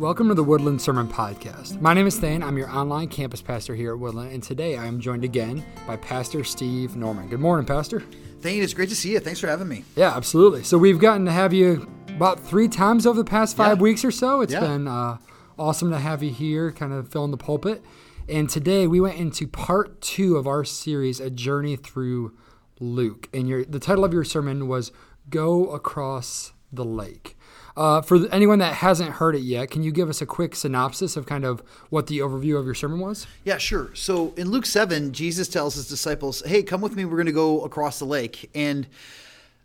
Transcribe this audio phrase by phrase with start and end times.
[0.00, 1.78] Welcome to the Woodland Sermon Podcast.
[1.82, 2.42] My name is Thane.
[2.42, 5.96] I'm your online campus pastor here at Woodland, and today I am joined again by
[5.96, 7.28] Pastor Steve Norman.
[7.28, 8.02] Good morning, Pastor.
[8.40, 9.20] Thane, it's great to see you.
[9.20, 9.84] Thanks for having me.
[9.96, 10.62] Yeah, absolutely.
[10.62, 13.82] So we've gotten to have you about three times over the past five Yeah.
[13.82, 14.40] weeks or so.
[14.40, 14.60] It's Yeah.
[14.60, 15.18] been uh,
[15.58, 17.84] awesome to have you here, kind of filling the pulpit.
[18.26, 22.32] And today we went into part two of our series, A Journey Through
[22.80, 23.28] Luke.
[23.34, 24.92] And your the title of your sermon was
[25.28, 27.36] Go Across the Lake.
[27.76, 31.16] Uh, for anyone that hasn't heard it yet, can you give us a quick synopsis
[31.16, 33.26] of kind of what the overview of your sermon was?
[33.44, 33.94] Yeah, sure.
[33.94, 37.04] So in Luke 7, Jesus tells his disciples, Hey, come with me.
[37.04, 38.50] We're going to go across the lake.
[38.54, 38.86] And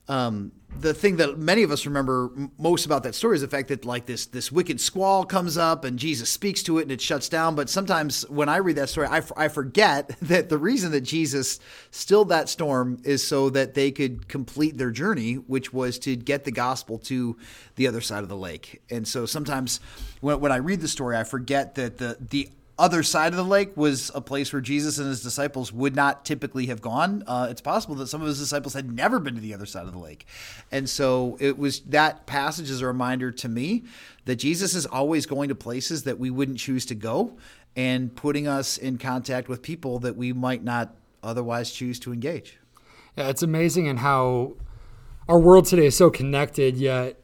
[0.07, 3.69] um, the thing that many of us remember most about that story is the fact
[3.69, 7.01] that like this this wicked squall comes up and Jesus speaks to it and it
[7.01, 7.55] shuts down.
[7.55, 11.01] But sometimes when I read that story, I, f- I forget that the reason that
[11.01, 11.59] Jesus
[11.91, 16.43] stilled that storm is so that they could complete their journey, which was to get
[16.43, 17.37] the gospel to
[17.75, 18.81] the other side of the lake.
[18.89, 19.79] And so sometimes
[20.21, 23.43] when, when I read the story, I forget that the the other side of the
[23.43, 27.23] lake was a place where Jesus and his disciples would not typically have gone.
[27.25, 29.85] Uh, it's possible that some of his disciples had never been to the other side
[29.85, 30.25] of the lake.
[30.71, 33.83] And so it was that passage is a reminder to me
[34.25, 37.37] that Jesus is always going to places that we wouldn't choose to go
[37.77, 42.57] and putting us in contact with people that we might not otherwise choose to engage.
[43.15, 44.53] Yeah, it's amazing and how
[45.27, 47.19] our world today is so connected, yet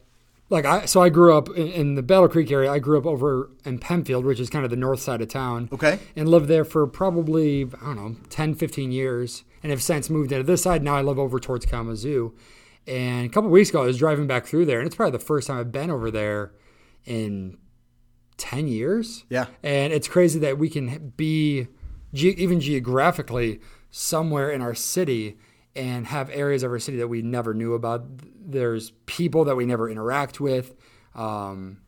[0.52, 2.70] like I so I grew up in, in the Battle Creek area.
[2.70, 5.68] I grew up over in Pennfield, which is kind of the north side of town.
[5.72, 5.98] Okay.
[6.14, 9.44] And lived there for probably, I don't know, 10, 15 years.
[9.62, 10.82] And have since moved into this side.
[10.82, 12.34] Now I live over towards Kalamazoo.
[12.86, 15.24] And a couple weeks ago, I was driving back through there, and it's probably the
[15.24, 16.52] first time I've been over there
[17.04, 17.58] in
[18.38, 19.24] 10 years.
[19.28, 19.46] Yeah.
[19.62, 21.68] And it's crazy that we can be,
[22.12, 23.60] ge- even geographically,
[23.92, 25.38] somewhere in our city
[25.74, 28.04] and have areas of our city that we never knew about.
[28.44, 30.74] There's people that we never interact with.
[31.14, 31.78] Um,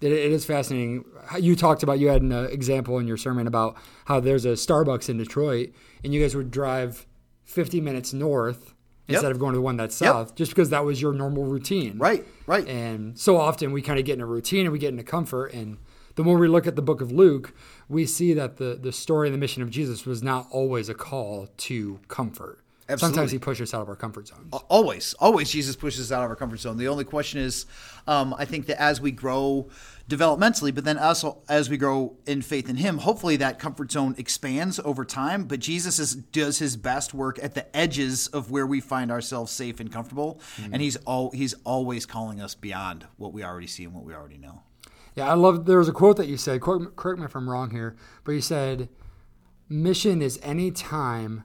[0.00, 1.04] it, it is fascinating.
[1.38, 4.50] You talked about, you had an uh, example in your sermon about how there's a
[4.50, 5.70] Starbucks in Detroit,
[6.02, 7.06] and you guys would drive
[7.44, 8.74] 50 minutes north
[9.08, 9.32] instead Yep.
[9.32, 10.08] of going to the one that's Yep.
[10.12, 11.98] south, just because that was your normal routine.
[11.98, 12.66] Right, right.
[12.68, 15.52] And so often we kind of get in a routine and we get into comfort.
[15.52, 15.78] And
[16.14, 17.52] the more we look at the book of Luke,
[17.88, 20.94] we see that the, the story and the mission of Jesus was not always a
[20.94, 22.60] call to comfort.
[22.98, 24.52] Sometimes he pushes us out of our comfort zones.
[24.68, 27.66] always always jesus pushes us out of our comfort zone the only question is
[28.06, 29.68] um, i think that as we grow
[30.08, 34.14] developmentally but then also as we grow in faith in him hopefully that comfort zone
[34.18, 38.66] expands over time but jesus is, does his best work at the edges of where
[38.66, 40.40] we find ourselves safe and comfortable
[40.72, 44.14] and he's all he's always calling us beyond what we already see and what we
[44.14, 44.62] already know
[45.14, 45.66] Yeah, I love.
[45.66, 46.60] There was a quote that you said.
[46.60, 48.88] Quote, correct me if I'm wrong here, but you said,
[49.68, 51.42] "Mission is any time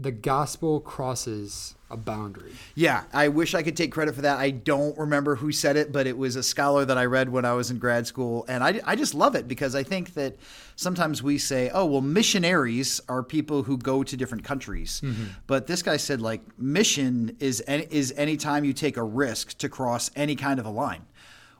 [0.00, 4.38] the gospel crosses a boundary." Yeah, I wish I could take credit for that.
[4.38, 7.44] I don't remember who said it, but it was a scholar that I read when
[7.44, 8.44] I was in grad school.
[8.48, 10.36] And I, I just love it because I think that
[10.76, 15.00] sometimes we say, oh, well, missionaries are people who go to different countries.
[15.04, 15.24] Mm-hmm.
[15.46, 19.58] But this guy said, like, mission is, any, is any time you take a risk
[19.58, 21.04] to cross any kind of a line.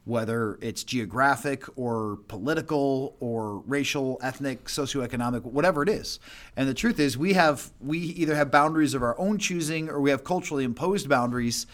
[0.04, 6.18] Whether it's geographic or political or racial, ethnic, socioeconomic, whatever it is.
[6.56, 10.00] And the truth is, we have we either have boundaries of our own choosing or
[10.00, 11.66] we have culturally imposed boundaries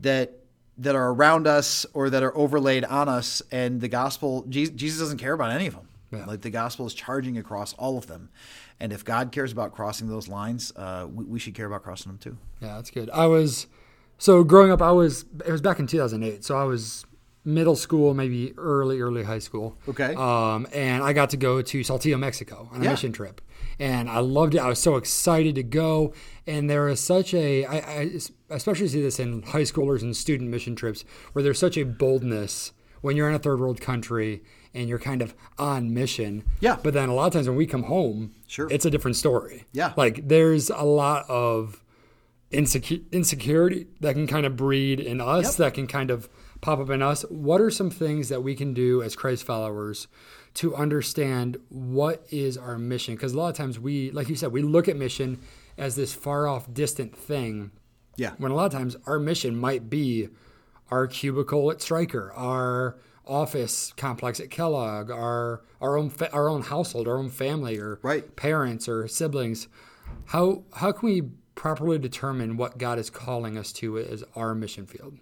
[0.00, 0.32] that
[0.78, 3.42] that are around us or that are overlaid on us.
[3.52, 5.88] And the gospel, Jesus doesn't care about any of them.
[6.10, 6.24] Yeah.
[6.26, 8.30] Like the gospel is charging across all of them.
[8.80, 12.10] And if God cares about crossing those lines, uh, we, we should care about crossing
[12.10, 12.36] them too.
[12.60, 13.10] Yeah, that's good.
[13.10, 13.66] I was
[14.18, 14.82] so growing up.
[14.82, 17.04] I was it was back in 2008, so I was
[17.44, 19.76] middle school, maybe early early high school.
[19.88, 20.14] Okay.
[20.14, 22.90] Um, and I got to go to Saltillo, Mexico, on a Yeah.
[22.92, 23.40] mission trip,
[23.78, 24.58] and I loved it.
[24.58, 26.14] I was so excited to go,
[26.46, 28.10] and there is such a I, I
[28.50, 32.72] especially see this in high schoolers and student mission trips where there's such a boldness
[33.02, 36.42] when you're in a third world country and you're kind of on mission.
[36.60, 36.78] Yeah.
[36.82, 38.66] But then a lot of times when we come home, Sure.
[38.70, 39.64] it's a different story.
[39.72, 39.92] Yeah.
[39.96, 41.80] Like there's a lot of
[42.52, 45.54] insecu- insecurity that can kind of breed in us, Yep.
[45.56, 46.28] that can kind of
[46.64, 47.22] pop up in us.
[47.28, 50.08] What are some things that we can do as Christ followers
[50.54, 53.14] to understand what is our mission?
[53.14, 55.38] Because a lot of times we, like you said, we look at mission
[55.76, 57.70] as this far off, distant thing.
[58.16, 58.32] Yeah.
[58.38, 60.30] When a lot of times our mission might be
[60.90, 62.96] our cubicle at Stryker, our
[63.26, 67.98] office complex at Kellogg, our our own fa- our own household, our own family, or
[68.02, 68.34] Right.
[68.36, 69.68] parents or siblings.
[70.26, 71.22] How how can we
[71.56, 75.18] properly determine what God is calling us to as our mission field?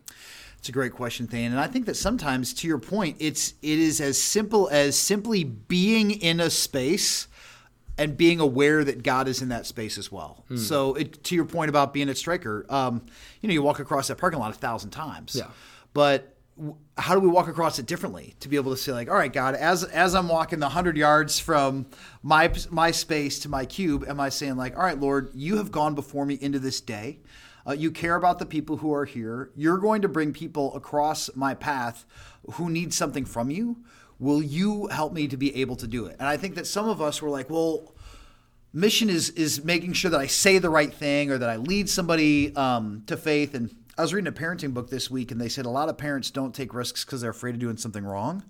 [0.62, 3.80] It's a great question, Thane, and I think that sometimes, to your point, it's it
[3.80, 7.26] is as simple as simply being in a space
[7.98, 10.44] and being aware that God is in that space as well.
[10.54, 13.02] So, it, to your point about being at Stryker, um,
[13.40, 15.48] you know, you walk across that parking lot a thousand times, Yeah.
[15.94, 19.08] but w- how do we walk across it differently to be able to say like
[19.10, 21.86] all right god as as i'm walking the 100 yards from
[22.22, 25.72] my my space to my cube am i saying like all right lord you have
[25.72, 27.18] gone before me into this day
[27.66, 31.30] uh, you care about the people who are here you're going to bring people across
[31.34, 32.04] my path
[32.52, 33.76] who need something from you
[34.18, 36.88] will you help me to be able to do it and i think that some
[36.88, 37.92] of us were like well
[38.72, 41.88] mission is is making sure that I say the right thing or that I lead
[41.88, 43.54] somebody um, to faith.
[43.54, 45.98] And I was reading a parenting book this week, and they said a lot of
[45.98, 48.42] parents don't take risks because they're afraid of doing something wrong.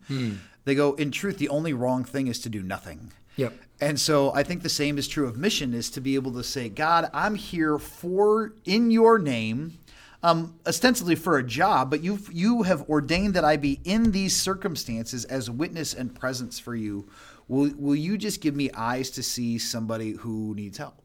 [0.65, 3.13] They go, in truth, the only wrong thing is to do nothing.
[3.37, 3.55] Yep.
[3.81, 6.45] And so I think the same is true of mission is to be able to
[6.45, 9.79] say, God, I'm here for in your name,
[10.23, 14.37] um, ostensibly for a job, but you you have ordained that I be in these
[14.37, 17.09] circumstances as witness and presence for you.
[17.49, 21.03] Will will you just give me eyes to see somebody who needs help?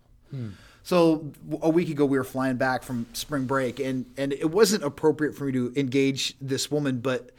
[0.83, 4.83] So a week ago we were flying back from spring break and and it wasn't
[4.83, 7.31] appropriate for me to engage this woman, but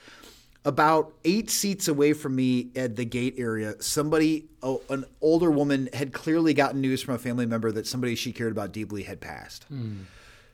[0.64, 5.88] about eight seats away from me at the gate area, somebody, oh, an older woman,
[5.92, 9.20] had clearly gotten news from a family member that somebody she cared about deeply had
[9.20, 9.64] passed.
[9.64, 10.00] Hmm.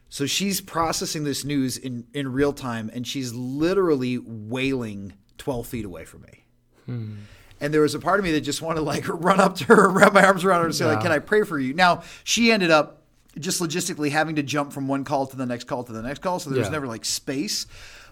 [0.09, 5.85] So she's processing this news in, in real time, and she's literally wailing 12 feet
[5.85, 6.45] away from me.
[6.87, 7.15] Hmm.
[7.61, 9.65] And there was a part of me that just wanted to like run up to
[9.65, 12.03] her, wrap my arms around her, and say, like, "Can I pray for you?" Now
[12.23, 13.03] she ended up
[13.39, 16.21] just logistically having to jump from one call to the next call to the next
[16.21, 16.73] call, so there was Yeah.
[16.73, 17.67] never like space.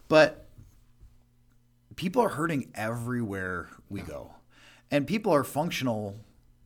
[0.09, 0.47] But
[2.03, 4.33] people are hurting everywhere we go,
[4.91, 6.17] and people are functional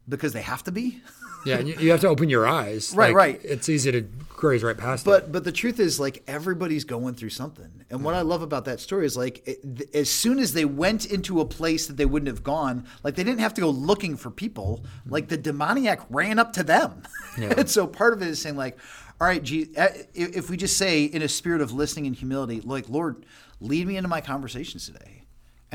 [0.09, 1.03] because they have to be.
[1.45, 2.95] Yeah, and you, you have to open your eyes.
[2.97, 3.41] Right, Like, right.
[3.45, 5.11] It's easy to graze right past it.
[5.11, 7.85] But but the truth is, like everybody's going through something.
[7.91, 10.65] And what I love about that story is, like, it, th- as soon as they
[10.65, 13.69] went into a place that they wouldn't have gone, like they didn't have to go
[13.69, 14.85] looking for people.
[15.07, 17.03] Like the demoniac ran up to them.
[17.39, 17.53] Yeah.
[17.59, 18.79] and so part of it is saying, like,
[19.21, 19.41] all right,
[19.77, 23.27] uh, if we just say in a spirit of listening and humility, like, Lord,
[23.61, 25.16] lead me into my conversations today.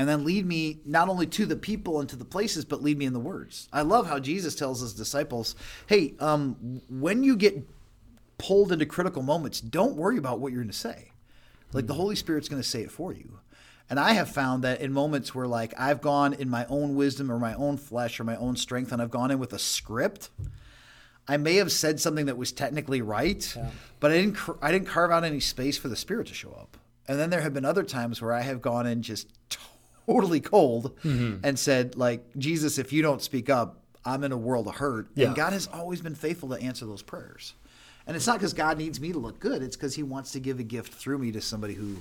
[0.02, 2.98] And then lead me not only to the people and to the places, but lead
[2.98, 3.68] me in the words.
[3.72, 5.54] I love how Jesus tells his disciples,
[5.86, 7.64] "Hey, um, when you get
[8.42, 11.12] pulled into critical moments, don't worry about what you're going to say.
[11.72, 13.38] Like the Holy Spirit's going to say it for you.
[13.88, 17.30] And I have found that in moments where like I've gone in my own wisdom
[17.30, 20.30] or my own flesh or my own strength and I've gone in with a script,
[21.28, 23.56] I may have said something that was technically right,
[24.00, 26.50] but I didn't cr- I didn't carve out any space for the Spirit to show
[26.50, 26.76] up.
[27.06, 29.28] And then there have been other times where I have gone in just
[30.06, 31.44] totally cold mm-hmm.
[31.44, 35.08] and said like Jesus, if you don't speak up, I'm in a world of hurt.
[35.14, 35.28] Yeah.
[35.28, 37.54] And God has always been faithful to answer those prayers.
[38.06, 40.40] And it's not because God needs me to look good; it's because He wants to
[40.40, 41.98] give a gift through me to somebody who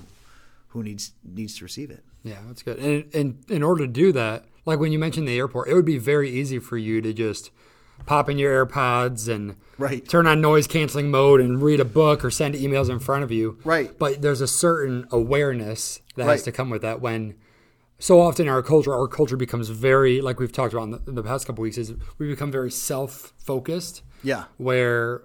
[0.70, 2.04] who needs needs to receive it.
[2.24, 2.80] Yeah, that's good.
[2.80, 5.86] And, and in order to do that, like when you mentioned the airport, it would
[5.86, 7.52] be very easy for you to just
[8.06, 10.08] pop in your AirPods and Right.
[10.08, 13.32] turn on noise canceling mode and read a book or send emails in front of
[13.32, 13.58] you.
[13.64, 13.98] Right.
[13.98, 16.34] But there's a certain awareness that Right.
[16.34, 17.36] has to come with that when
[18.02, 21.02] so often in our culture, our culture becomes very, like we've talked about in the,
[21.08, 24.02] in the past couple weeks, is we become very self focused.
[24.24, 24.46] Yeah.
[24.58, 25.24] Where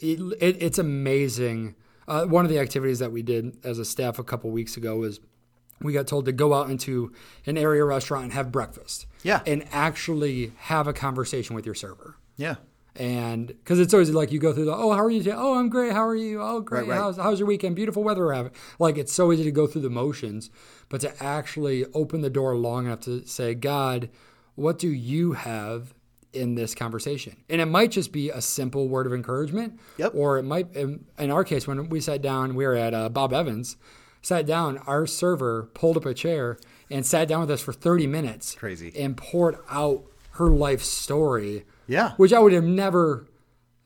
[0.00, 1.76] it, it, it's amazing.
[2.08, 4.96] Uh, one of the activities that we did as a staff a couple weeks ago
[4.96, 5.20] was
[5.80, 7.12] we got told to go out into
[7.46, 9.06] an area restaurant and have breakfast.
[9.22, 9.42] Yeah.
[9.46, 12.16] And actually have a conversation with your server.
[12.36, 12.56] Yeah.
[12.98, 15.22] And because it's always like you go through the, oh, how are you?
[15.22, 15.36] today?
[15.36, 15.92] Oh, I'm great.
[15.92, 16.42] How are you?
[16.42, 16.80] Oh, great.
[16.80, 16.96] Right, right.
[16.96, 17.76] How's, how's your weekend?
[17.76, 18.52] Beautiful weather we're having.
[18.80, 20.50] Like it's so easy to go through the motions,
[20.88, 24.10] but to actually open the door long enough to say, God,
[24.56, 25.94] what do you have
[26.32, 27.36] in this conversation?
[27.48, 29.78] And it might just be a simple word of encouragement.
[29.98, 30.12] Yep.
[30.16, 33.08] Or it might, in, in our case, when we sat down, we were at uh,
[33.10, 33.76] Bob Evans,
[34.22, 36.58] sat down, our server pulled up a chair
[36.90, 38.56] and sat down with us for 30 minutes.
[38.56, 38.92] Crazy.
[38.98, 42.12] And poured out her life story Yeah.
[42.16, 43.26] which I would have never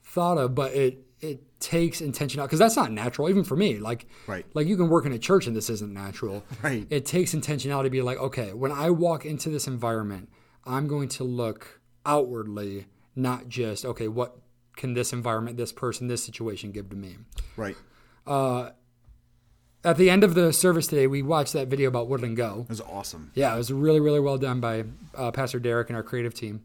[0.03, 3.79] thought of, but it it takes intentionality because that's not natural, even for me.
[3.79, 4.45] Like, Right.
[4.55, 6.43] like you can work in a church and this isn't natural.
[6.61, 6.85] Right.
[6.91, 10.29] It takes intentionality to be like, okay, when I walk into this environment,
[10.67, 14.37] I'm going to look outwardly, not just okay, what
[14.75, 17.19] can this environment, this person, this situation give to me?
[17.57, 17.77] Right.
[19.85, 22.63] At the end of the service today, we watched that video about Woodland Go.
[22.63, 23.33] It was awesome.
[23.35, 24.85] Yeah, it was really, really well done by
[25.17, 26.63] uh, Pastor Derek and our creative team.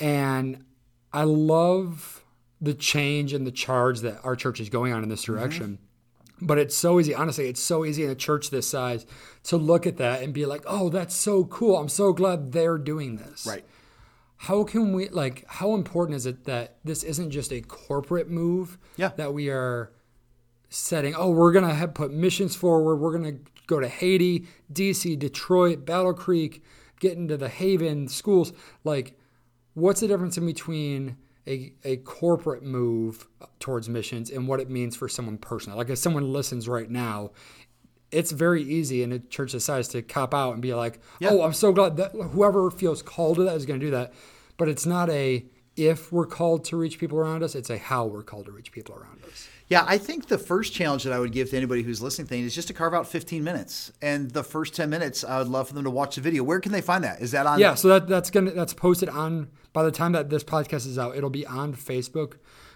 [0.00, 0.64] And
[1.14, 2.24] I love
[2.60, 5.34] the change and the charge that our church is going on in this mm-hmm.
[5.34, 5.78] direction.
[6.40, 9.06] But it's so easy, honestly, it's so easy in a church this size
[9.44, 11.78] to look at that and be like, oh, that's so cool.
[11.78, 13.46] I'm so glad they're doing this.
[13.46, 13.64] Right.
[14.36, 18.76] How can we, like, how important is it that this isn't just a corporate move?
[18.96, 19.12] Yeah.
[19.16, 19.92] That we are
[20.68, 22.96] setting, oh, we're going to have put missions forward.
[22.96, 26.64] We're going to go to Haiti, DC, Detroit, Battle Creek,
[26.98, 28.52] get into the Haven schools.
[28.82, 29.16] Like,
[29.74, 31.16] what's the difference in between
[31.46, 33.28] a, a corporate move
[33.60, 35.76] towards missions and what it means for someone personally?
[35.76, 37.32] Like, if someone listens right now,
[38.10, 41.30] it's very easy in a church this size to cop out and be like, Yeah.
[41.30, 44.14] "Oh, I'm so glad that whoever feels called to that is going to do that."
[44.56, 45.44] But it's not a
[45.76, 48.70] if we're called to reach people around us; it's a how we're called to reach
[48.70, 49.48] people around us.
[49.68, 52.44] Yeah, I think the first challenge that I would give to anybody who's listening thing
[52.44, 53.92] is just to carve out 15 minutes.
[54.02, 56.44] And the first 10 minutes, I would love for them to watch the video.
[56.44, 57.22] Where can they find that?
[57.22, 57.58] Is that on?
[57.58, 60.98] Yeah, so that that's gonna that's posted on by the time that this podcast is
[60.98, 62.34] out, it'll be on Facebook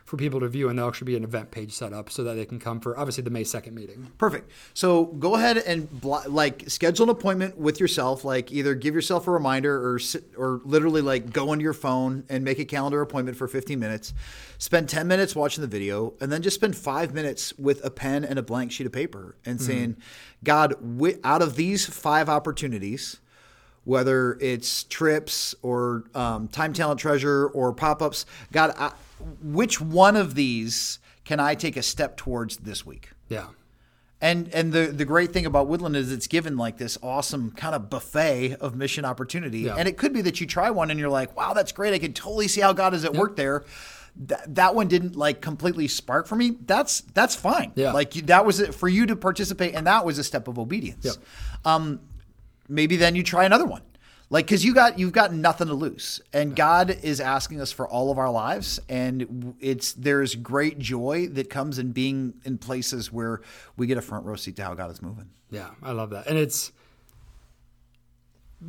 [0.09, 2.33] for people to view, and there'll actually be an event page set up so that
[2.33, 4.11] they can come for obviously the May second meeting.
[4.17, 4.51] Perfect.
[4.73, 8.25] So go ahead and blo- like schedule an appointment with yourself.
[8.25, 12.25] Like either give yourself a reminder or sit, or literally like go into your phone
[12.31, 14.15] and make a calendar appointment for 15 minutes.
[14.57, 18.25] Spend 10 minutes watching the video, and then just spend five minutes with a pen
[18.25, 19.99] and a blank sheet of paper and saying,
[20.43, 23.21] God, wi- out of these five opportunities.
[23.85, 28.93] Whether it's trips or um, time, talent, treasure, or pop ups, God, I,
[29.43, 33.11] which one of these can I take a step towards this week?
[33.29, 33.49] Yeah,
[34.21, 37.75] And and the the great thing about Woodland is it's given like this awesome kind
[37.75, 39.61] of buffet of mission opportunity.
[39.61, 39.77] Yeah.
[39.77, 41.93] And it could be that you try one and you're like, wow, that's great.
[41.95, 43.65] I can totally see how God is at work there.
[44.21, 46.57] That, that one didn't like completely spark for me.
[46.67, 47.73] That's that's fine.
[47.77, 47.93] Yeah.
[47.93, 51.05] Like that was it for you to participate, and that was a step of obedience.
[51.05, 51.15] Yep.
[51.65, 52.01] Um,
[52.69, 53.83] maybe then you try another one.
[54.31, 57.89] Like, cause you got, you've got nothing to lose and God is asking us for
[57.89, 58.79] all of our lives.
[58.89, 63.41] And it's, there's great joy that comes in being in places where
[63.79, 65.31] we get a front row seat to how God is moving.
[65.51, 66.73] yeah, I love that, and it's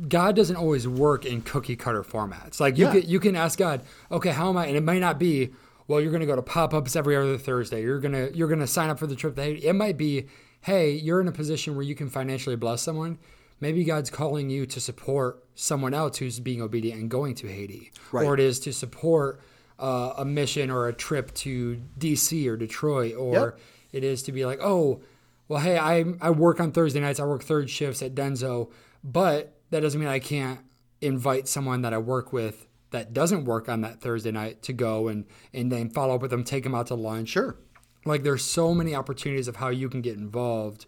[0.08, 2.60] God doesn't always work in cookie cutter formats.
[2.60, 2.92] Like you Yeah.
[2.92, 4.66] can you can ask God, okay, how am I?
[4.66, 5.50] And it might not be,
[5.88, 7.82] well, you're going to go to pop ups every other Thursday.
[7.82, 9.66] You're gonna you're gonna sign up for the trip to Haiti.
[9.66, 10.26] It might be,
[10.62, 13.18] hey, you're in a position where you can financially bless someone.
[13.60, 17.92] Maybe God's calling you to support someone else who's being obedient and going to Haiti,
[18.12, 18.24] Right.
[18.26, 19.40] or it is to support
[19.78, 23.58] uh, a mission or a trip to DC or Detroit, or Yep.
[23.92, 25.02] it is to be like, oh,
[25.48, 27.18] well, hey, I I work on Thursday nights.
[27.20, 28.70] I work third shifts at Denso,
[29.02, 30.60] but that doesn't mean I can't
[31.00, 35.08] invite someone that I work with that doesn't work on that Thursday night to go
[35.08, 37.30] and and then follow up with them, take them out to lunch.
[37.30, 37.56] Sure.
[38.04, 40.86] Like there's so many opportunities of how you can get involved.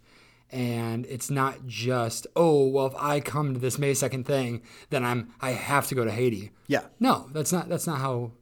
[0.52, 5.02] And it's not just, oh, well, if I come to this May second thing, then
[5.02, 6.52] I'm I have to go to Haiti.
[6.66, 6.82] Yeah.
[7.00, 8.32] No, that's not that's not how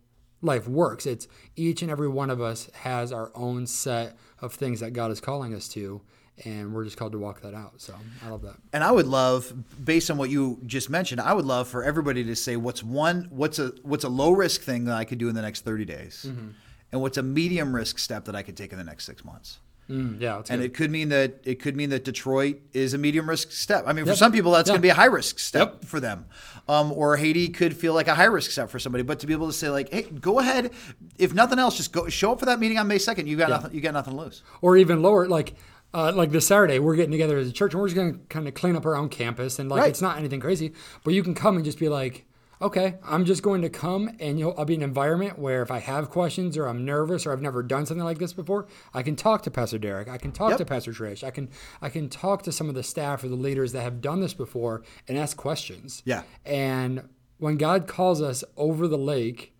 [0.43, 1.07] life works.
[1.07, 5.11] It's each and every one of us has our own set of things that God
[5.11, 6.00] is calling us to,
[6.45, 7.81] and we're just called to walk that out.
[7.81, 8.57] So I love that.
[8.73, 9.52] And I would love,
[9.85, 13.29] based on what you just mentioned, I would love for everybody to say what's one,
[13.31, 15.85] what's a, what's a low risk thing that I could do in the next 30
[15.85, 16.49] days mm-hmm.
[16.93, 19.59] and what's a medium risk step that I could take in the next six months.
[19.90, 20.61] Mm, yeah, And good.
[20.62, 23.85] it could mean that it could mean that Detroit is a medium risk step.
[23.87, 24.75] I mean, for some people, that's Yeah.
[24.75, 26.26] going to be a high risk step for them.
[26.68, 29.02] Um, or Haiti could feel like a high risk step for somebody.
[29.02, 30.70] But to be able to say like, hey, go ahead.
[31.18, 33.26] If nothing else, just go show up for that meeting on May second.
[33.26, 33.75] You got nothing.
[33.75, 34.42] You got nothing to lose.
[34.62, 35.54] or even lower, like
[35.92, 38.47] uh, like this Saturday, we're getting together as a church, and we're just gonna kind
[38.47, 39.90] of clean up our own campus, and like Right.
[39.90, 42.26] it's not anything crazy, but you can come and just be like.
[42.62, 45.71] Okay, I'm just going to come and you'll, I'll be in an environment where if
[45.71, 49.02] I have questions or I'm nervous or I've never done something like this before, I
[49.02, 50.09] can talk to Pastor Derek.
[50.09, 50.59] I can talk Yep.
[50.59, 51.25] to Pastor Trish.
[51.25, 51.49] I can
[51.81, 54.35] I can talk to some of the staff or the leaders that have done this
[54.35, 56.02] before and ask questions.
[56.05, 56.23] Yeah.
[56.45, 59.55] And when God calls us over the lake,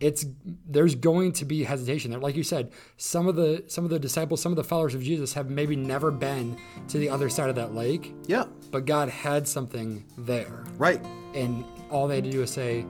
[0.00, 0.26] it's
[0.66, 2.20] there's going to be hesitation there.
[2.20, 5.02] Like you said, some of the some of the disciples, some of the followers of
[5.02, 6.58] Jesus have maybe never been
[6.88, 8.44] to the other side of that lake, Yeah.
[8.70, 10.64] But God had something there.
[10.76, 11.00] Right.
[11.34, 12.84] And all they had to do was say,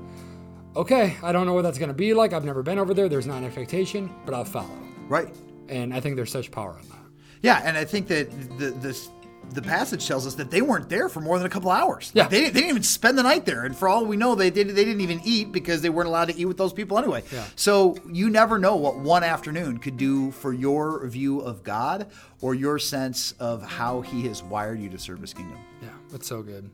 [0.77, 2.33] Okay, I don't know what that's gonna be like.
[2.33, 3.09] I've never been over there.
[3.09, 4.79] There's not an expectation, but I'll follow.
[5.09, 5.35] Right.
[5.69, 6.99] And I think there's such power in that.
[7.43, 9.11] Yeah, and I think that the this
[9.53, 12.11] the passage tells us that they weren't there for more than a couple hours.
[12.15, 12.29] Yeah.
[12.29, 14.51] they, didn't- they didn't even spend the night there, and for all we know, they
[14.51, 17.23] did they didn't even eat because they weren't allowed to eat with those people anyway.
[17.33, 17.45] Yeah.
[17.57, 22.09] So you never know what one afternoon could do for your view of God
[22.41, 25.59] or your sense of how He has wired you to serve His kingdom.
[25.83, 26.71] Yeah, that's so good.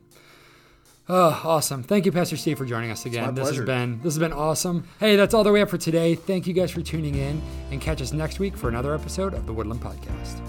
[1.07, 1.83] Oh, awesome.
[1.83, 3.35] Thank you, Pastor Steve, for joining us again.
[3.35, 4.87] this has been this has been awesome.
[4.99, 6.15] Hey, that's all that we have for today.
[6.15, 7.41] Thank you guys for tuning in
[7.71, 10.41] and catch us next week for another episode of the Woodland Podcast.